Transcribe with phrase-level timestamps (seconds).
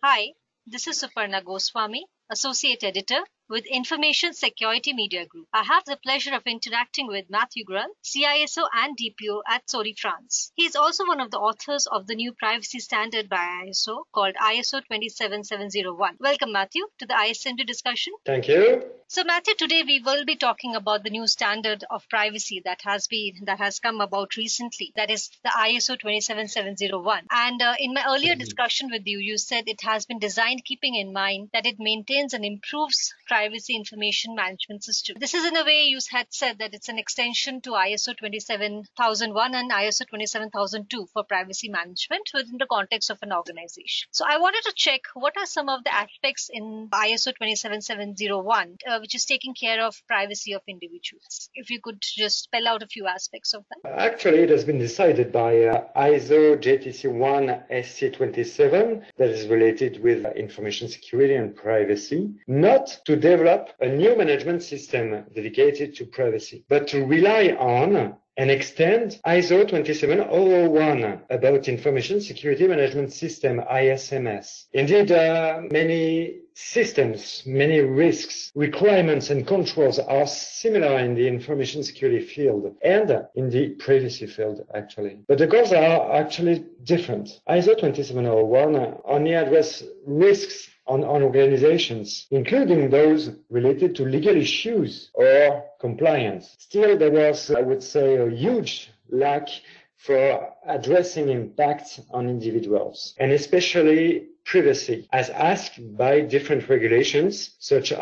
[0.00, 0.34] Hi,
[0.64, 5.48] this is Suparna Goswami, Associate Editor with Information Security Media Group.
[5.52, 10.52] I have the pleasure of interacting with Matthew Grall, CISO and DPO at Sori France.
[10.54, 14.34] He is also one of the authors of the new privacy standard by ISO called
[14.34, 16.16] ISO 27701.
[16.20, 18.12] Welcome, Matthew, to the ISMG discussion.
[18.26, 18.84] Thank you.
[19.10, 23.06] So, Matthew, today we will be talking about the new standard of privacy that has
[23.06, 24.92] been that has come about recently.
[24.96, 27.24] That is the ISO 27701.
[27.30, 30.94] And uh, in my earlier discussion with you, you said it has been designed keeping
[30.94, 35.16] in mind that it maintains and improves privacy information management system.
[35.18, 39.54] This is in a way you had said that it's an extension to ISO 27001
[39.54, 44.08] and ISO 27002 for privacy management within the context of an organization.
[44.12, 48.98] So I wanted to check what are some of the aspects in ISO 27701 uh,
[49.00, 51.50] which is taking care of privacy of individuals.
[51.54, 53.98] If you could just spell out a few aspects of that.
[53.98, 60.88] Actually, it has been decided by uh, ISO JTC1 SC27 that is related with information
[60.88, 67.04] security and privacy, not to develop a new management system dedicated to privacy, but to
[67.04, 74.66] rely on and extend ISO 27001 about Information Security Management System, ISMS.
[74.72, 82.24] Indeed, uh, many systems, many risks, requirements and controls are similar in the information security
[82.24, 85.18] field and in the privacy field, actually.
[85.26, 87.40] But the goals are actually different.
[87.48, 95.64] ISO 27001 only address risks on, on organizations, including those related to legal issues or
[95.80, 96.56] compliance.
[96.58, 99.48] Still, there was, I would say, a huge lack
[99.96, 107.98] for addressing impacts on individuals and especially privacy as asked by different regulations such as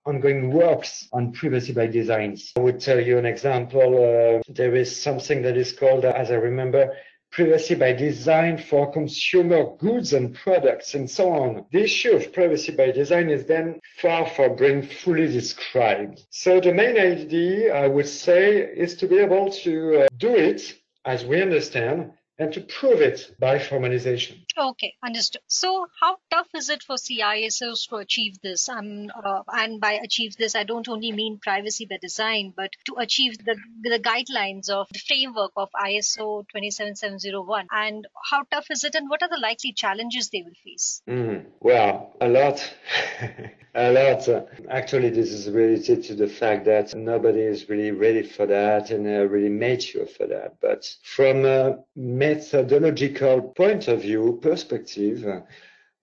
[0.07, 2.53] ongoing works on privacy by designs.
[2.57, 3.95] I would tell you an example.
[3.95, 6.95] Uh, there is something that is called, uh, as I remember,
[7.35, 11.65] privacy by design for consumer goods and products and so on.
[11.73, 16.23] The issue of privacy by design is then far from being fully described.
[16.31, 20.75] So the main idea, I would say, is to be able to uh, do it
[21.05, 24.44] as we understand and to prove it by formalization.
[24.57, 25.43] Okay, understood.
[25.49, 28.69] So, how tough is it for CISOs to achieve this?
[28.69, 32.95] Um, uh, and by achieve this, I don't only mean privacy by design, but to
[32.99, 37.67] achieve the, the guidelines of the framework of ISO 27701.
[37.73, 41.03] And how tough is it, and what are the likely challenges they will face?
[41.09, 42.75] Mm, well, a lot.
[43.75, 44.29] a lot.
[44.71, 49.07] Actually, this is related to the fact that nobody is really ready for that and
[49.07, 50.61] uh, really mature for that.
[50.61, 55.25] But from a methodological point of view, perspective,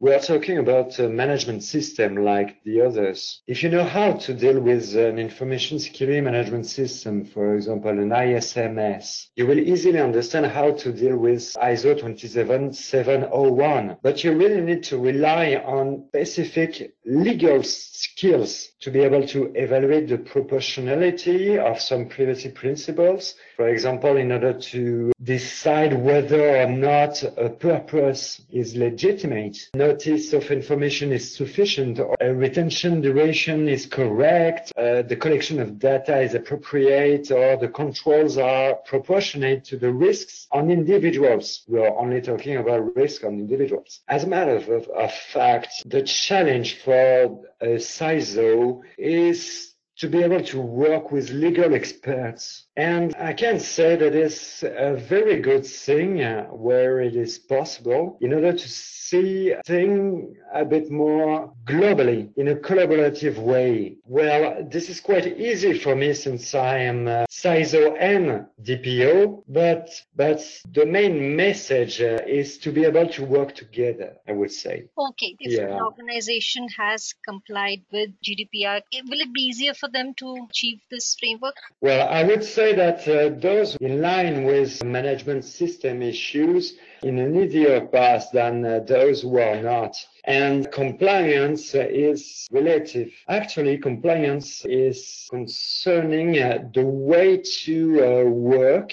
[0.01, 3.44] we are talking about a management system like the others.
[3.45, 8.09] If you know how to deal with an information security management system, for example, an
[8.09, 13.98] ISMS, you will easily understand how to deal with ISO 27701.
[14.01, 20.07] But you really need to rely on specific legal skills to be able to evaluate
[20.07, 23.36] the proportionality of some privacy principles.
[23.56, 31.11] For example, in order to decide whether or not a purpose is legitimate, of information
[31.11, 37.29] is sufficient, or a retention duration is correct, uh, the collection of data is appropriate,
[37.31, 41.63] or the controls are proportionate to the risks on individuals.
[41.67, 43.99] We are only talking about risk on individuals.
[44.07, 49.70] As a matter of, of fact, the challenge for a CISO is
[50.01, 52.65] to be able to work with legal experts.
[52.75, 58.18] And I can say that it's a very good thing uh, where it is possible
[58.19, 63.98] in order to see things a bit more globally in a collaborative way.
[64.06, 69.89] Well, this is quite easy for me since I am a CISO and DPO, but,
[70.15, 70.42] but
[70.74, 74.86] the main message uh, is to be able to work together, I would say.
[74.98, 75.36] Okay.
[75.39, 75.75] If yeah.
[75.75, 81.15] an organization has complied with GDPR, will it be easier for them to achieve this
[81.19, 81.55] framework?
[81.81, 87.35] Well, I would say that uh, those in line with management system issues in an
[87.35, 89.95] easier path than uh, those who are not.
[90.25, 93.11] And compliance is relative.
[93.27, 98.91] Actually, compliance is concerning uh, the way to uh, work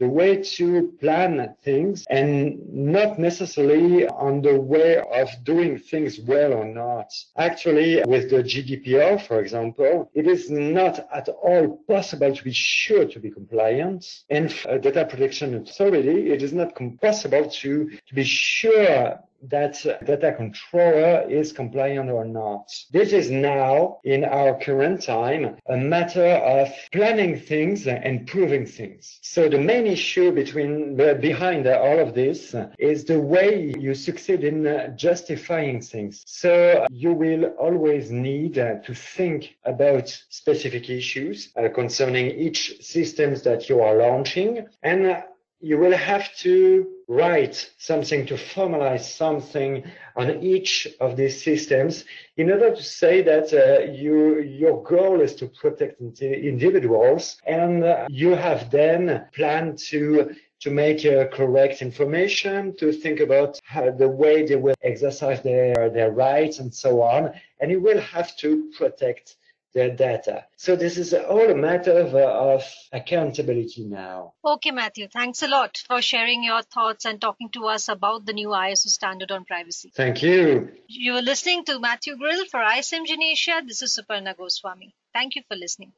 [0.00, 6.54] the way to plan things and not necessarily on the way of doing things well
[6.54, 7.12] or not.
[7.36, 13.04] Actually, with the GDPR, for example, it is not at all possible to be sure
[13.04, 14.22] to be compliant.
[14.30, 19.98] And for data protection authority, it is not possible to, to be sure that uh,
[20.04, 22.70] data controller is compliant or not.
[22.90, 29.18] This is now, in our current time, a matter of planning things and proving things.
[29.22, 34.66] So the main issue between behind all of this is the way you succeed in
[34.66, 36.22] uh, justifying things.
[36.26, 43.42] So you will always need uh, to think about specific issues uh, concerning each systems
[43.42, 45.22] that you are launching and
[45.60, 49.84] you will have to write something to formalize something
[50.16, 52.04] on each of these systems
[52.36, 58.06] in order to say that uh, you, your goal is to protect individuals and uh,
[58.08, 64.06] you have then planned to to make uh, correct information, to think about how, the
[64.06, 67.32] way they will exercise their, their rights and so on.
[67.60, 69.36] And you will have to protect
[69.72, 70.44] their data.
[70.56, 74.34] So this is all a matter of, uh, of, accountability now.
[74.44, 75.08] Okay, Matthew.
[75.08, 78.88] Thanks a lot for sharing your thoughts and talking to us about the new ISO
[78.88, 79.92] standard on privacy.
[79.94, 80.70] Thank you.
[80.88, 83.62] You are listening to Matthew Grall for ISMG Asia.
[83.64, 84.94] This is Suparna Goswami.
[85.12, 85.88] Thank you for listening.